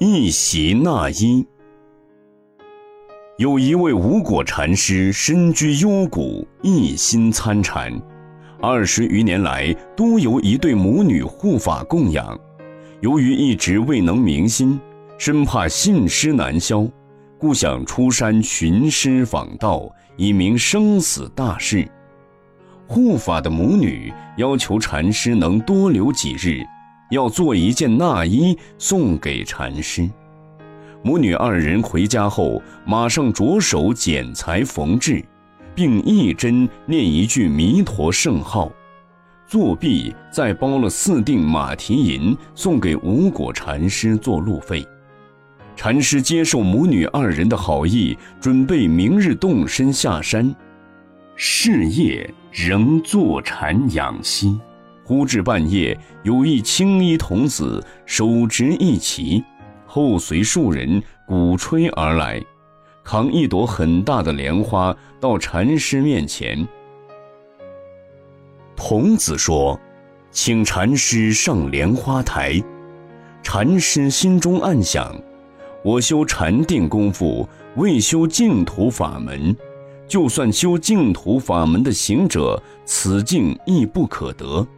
[0.00, 1.44] 一袭纳衣。
[3.36, 7.92] 有一位无果禅师，身居幽谷，一心参禅，
[8.62, 12.38] 二十余年来多由一对母女护法供养。
[13.00, 14.78] 由于一直未能明心，
[15.18, 16.86] 生怕信师难消，
[17.36, 21.88] 故想出山寻师访道，以明生死大事。
[22.86, 26.62] 护法的母女要求禅师能多留几日。
[27.10, 30.08] 要做一件纳衣送给禅师。
[31.02, 35.24] 母女二人回家后，马上着手剪裁缝制，
[35.74, 38.70] 并一针念一句弥陀圣号。
[39.46, 44.86] 作毕，再包了四锭马蹄银送给无果禅师做路费。
[45.74, 50.54] 禅师接受母女二人的好意，准备明日动身下山。
[51.36, 54.58] 是夜仍坐禅养息。
[55.08, 59.42] 忽至半夜，有一青衣童子手执一旗，
[59.86, 62.44] 后随数人鼓吹而来，
[63.02, 66.68] 扛一朵很大的莲花到禅师面前。
[68.76, 69.80] 童子说
[70.30, 72.62] ：“请禅师上莲花台。”
[73.42, 75.18] 禅师心中暗想
[75.82, 79.56] ：“我修禅定功夫，未修净土法门，
[80.06, 84.68] 就算修净土法门的行者，此境亦不可得。”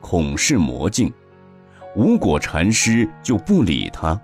[0.00, 1.12] 恐是魔境，
[1.94, 4.20] 无果禅师就不理他。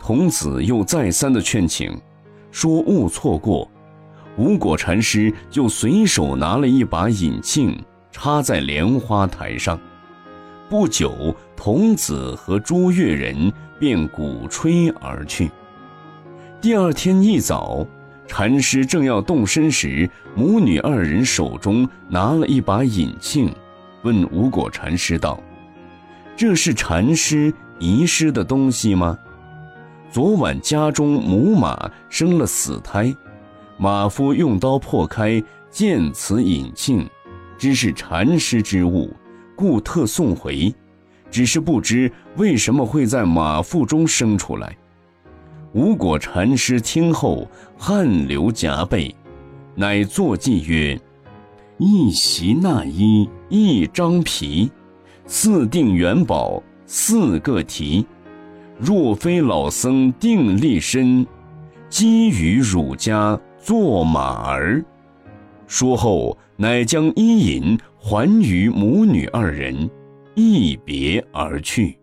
[0.00, 1.98] 童子又再三的劝请，
[2.50, 3.68] 说勿错过。
[4.36, 7.78] 无果禅师就随手拿了一把引磬，
[8.10, 9.78] 插在莲花台上。
[10.68, 15.50] 不久，童子和朱越人便鼓吹而去。
[16.60, 17.86] 第二天一早，
[18.26, 23.52] 禅师正要动身时，母女二人手中拿了一把引磬。
[24.04, 25.40] 问无果禅师道
[26.36, 29.18] ：“这是禅师遗失的东西吗？
[30.10, 33.12] 昨晚家中母马生了死胎，
[33.78, 37.08] 马夫用刀破开，见此引磬，
[37.58, 39.10] 知是禅师之物，
[39.56, 40.72] 故特送回。
[41.30, 44.76] 只是不知为什么会在马腹中生出来。”
[45.72, 49.12] 无果禅师听后汗流浃背，
[49.74, 51.00] 乃作记曰。
[51.78, 54.70] 一袭纳衣一张皮，
[55.26, 58.06] 四锭元宝四个蹄。
[58.78, 61.26] 若非老僧定力深，
[61.88, 64.84] 积于汝家做马儿。
[65.66, 69.90] 说后，乃将衣银还于母女二人，
[70.34, 71.98] 一别而去。